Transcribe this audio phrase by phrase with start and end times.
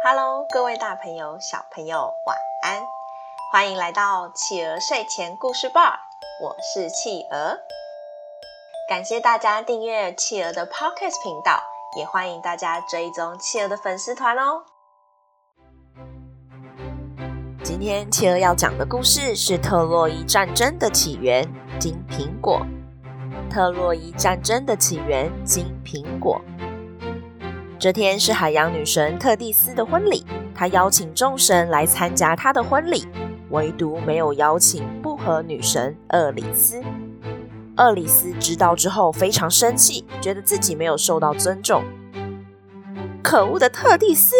[0.00, 2.86] Hello，各位大朋友、小朋友，晚安！
[3.50, 5.98] 欢迎来到企鹅睡前故事吧，
[6.40, 7.58] 我是企鹅。
[8.88, 11.60] 感谢大家订阅企鹅的 Podcast 频道，
[11.96, 14.62] 也欢迎大家追踪企鹅的粉丝团哦。
[17.64, 21.44] 今天企鹅要讲的故事是特洛伊战争的起源——
[21.80, 22.64] 金苹果。
[23.50, 26.40] 特洛伊战争的起源——金苹果。
[27.80, 33.06] 这天是海洋女神特蒂斯的婚礼，她邀请众神来参加她的婚礼，
[33.50, 36.82] 唯独没有邀请不和女神厄里斯。
[37.76, 41.84] 厄里斯知道之后非常生气，觉得自己没有受到尊重。
[43.22, 44.34] 可恶的特蒂斯，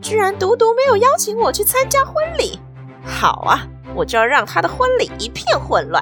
[0.00, 2.60] 居然独独没有邀请我去参加婚礼！
[3.04, 6.00] 好啊，我就要让她的婚礼一片混乱。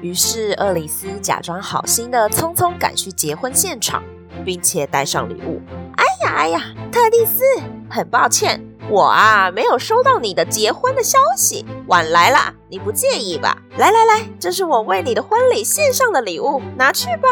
[0.00, 4.02] 于是厄里斯假装好心的匆匆赶去结婚现场。
[4.44, 5.60] 并且带上礼物。
[5.96, 6.60] 哎呀哎呀，
[6.90, 7.42] 特蒂斯，
[7.88, 13.56] 很抱歉，我啊没有收到你的结婚的消息，晚来啦，你不介意吧？
[13.76, 17.28] 来来来，这是我为你的婚礼献上的礼物，拿去吧。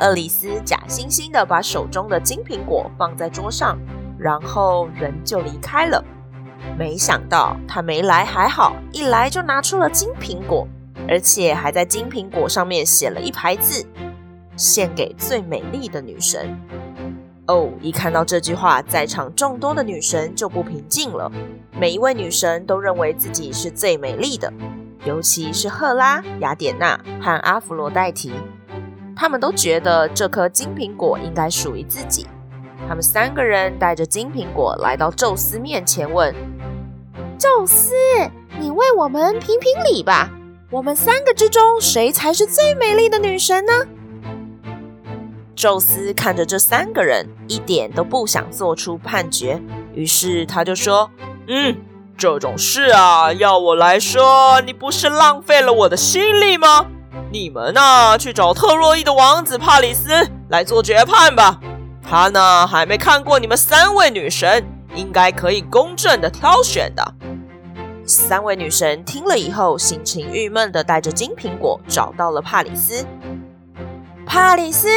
[0.00, 3.78] 厄里斯假惺惺的把手中的金苹果放在桌上，
[4.18, 6.04] 然后人就离开了。
[6.76, 10.66] 没想到他没来还好，一来就拿出了金苹果，
[11.08, 13.86] 而且还在金苹果上面写了一排字。
[14.56, 16.58] 献给最美丽的女神。
[17.46, 21.30] 哦，一看到这句话，在场众多的女神就不平静了。
[21.78, 24.50] 每一位女神都认为自己是最美丽的，
[25.04, 28.32] 尤其是赫拉、雅典娜和阿芙罗黛蒂，
[29.14, 32.26] 她们都觉得这颗金苹果应该属于自己。
[32.88, 36.34] 她们三个人带着金苹果来到宙斯面前，问
[37.36, 37.92] ：“宙斯，
[38.58, 40.30] 你为我们评评理吧？
[40.70, 43.72] 我们三个之中，谁才是最美丽的女神呢？”
[45.64, 49.58] 宙斯看着这三个人，一点都不想做出判决，
[49.94, 51.10] 于是他就说
[51.48, 51.74] ：“嗯，
[52.18, 56.84] 这种事啊，要我来说，你不是浪费了我的心力吗？
[57.32, 60.10] 你们呢，去找特洛伊的王子帕里斯
[60.50, 61.58] 来做决判吧。
[62.06, 64.62] 他呢，还没看过你们三位女神，
[64.94, 67.14] 应该可以公正的挑选的。”
[68.04, 73.02] 三位女神听了以后，心情郁闷的带着金苹果找到了帕里斯。
[74.26, 74.90] 帕里斯。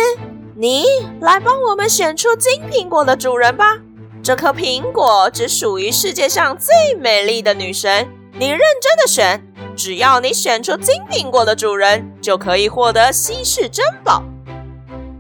[0.60, 0.86] 你
[1.22, 3.78] 来帮我们选出金苹果的主人吧。
[4.24, 8.08] 这颗苹果只属于世界上最美丽的女神。
[8.34, 9.40] 你认真的选，
[9.76, 14.24] 只要你选出金苹果的主人，就可以获得稀世珍宝。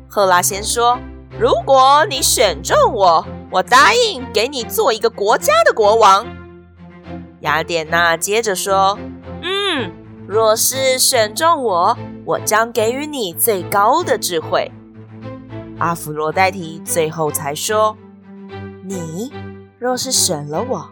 [0.08, 0.97] 赫拉先说
[1.40, 6.26] ：“如果你选中我，我答应给你做一个国家的国王。”
[7.42, 8.97] 雅典娜接着说
[9.44, 9.92] ：“嗯，
[10.28, 11.96] 若是选中我，
[12.26, 14.72] 我将给予你最高的智慧。”
[15.80, 17.96] 阿芙罗黛蒂最后才说
[18.84, 19.32] ：“你
[19.78, 20.90] 若是选了我，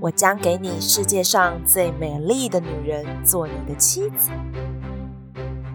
[0.00, 4.30] 我将给你世界上最美丽的女人做你的妻子。”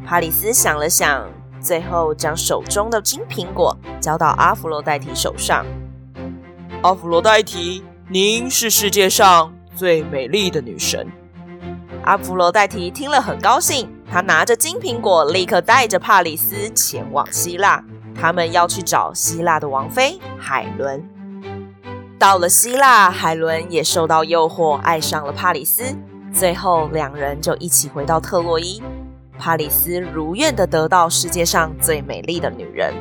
[0.07, 1.27] 帕里斯想了想，
[1.59, 5.65] 最后将手中的金苹果交到阿芙罗黛蒂手上。
[6.83, 11.05] 阿芙罗黛蒂，您是世界上最美丽的女神。
[12.05, 17.83] 阿芙罗黛蒂听了很高兴，她拿着金苹果，立刻带着帕里斯前往希腊。
[18.15, 21.03] 他们要去找希腊的王妃海伦。
[22.17, 25.83] 到了希腊，海伦也受到诱惑，爱上了帕里斯。
[26.33, 28.81] 最后，两人就一起回到特洛伊。
[29.37, 32.93] 帕里斯如愿的得到世界上最美丽的女人，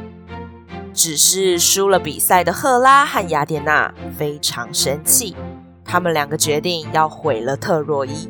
[0.93, 5.37] 只是输了比赛的赫拉和雅典娜非常生气，
[5.85, 8.29] 他们两个决定要毁了特洛伊。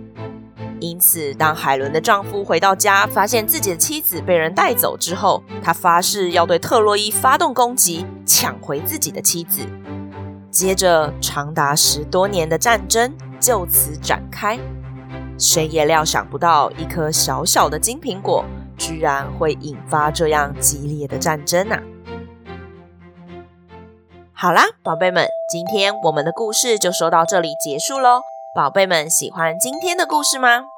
[0.83, 9.61] 因此，当海伦的丈夫回到家，发现自己的妻子被人带走之后，他发誓要对特洛伊发动攻击，抢回自己的妻子。
[10.51, 14.59] 接着，长达十多年的战争就此展开。
[15.39, 18.45] 谁也料想不到，一颗小小的金苹果，
[18.77, 21.81] 居然会引发这样激烈的战争啊！
[24.33, 28.21] 好啦，宝贝们，今天我们的故事就说到这里结束喽。
[28.53, 30.72] 宝贝们，喜欢今天的故事吗？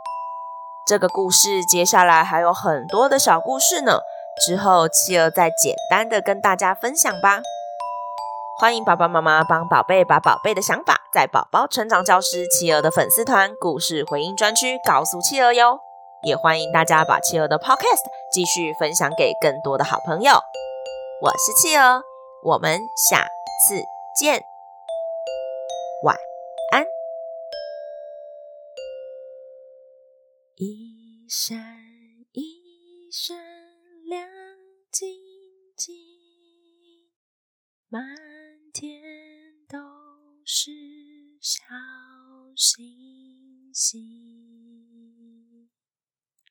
[0.87, 4.01] 这个故事接下来还有很多的小故事呢，
[4.45, 7.41] 之后企鹅再简单的跟大家分享吧。
[8.61, 15.81] 欢迎爸爸妈妈帮宝贝把宝贝的想法在宝宝成长教师企鹅的粉丝团故事回应专区告诉企鹅哟。
[16.23, 20.33] 也欢迎大家把企鹅的 Podcast 继续分享给更多的好朋友。
[21.23, 22.03] 我是企鹅，
[22.43, 22.79] 我们
[23.11, 23.27] 下
[23.67, 23.83] 次
[24.21, 24.45] 见，
[30.56, 31.59] 一闪
[32.31, 33.37] 一闪
[34.05, 34.29] 亮
[34.93, 35.21] 晶
[35.77, 35.93] 晶
[37.89, 38.05] 满
[38.73, 39.03] 天
[39.67, 39.77] 都
[40.45, 40.71] 是
[41.41, 41.65] 小
[42.55, 44.24] 星星。